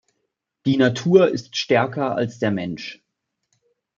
[0.65, 3.03] Die Natur ist stärker als der Mensch.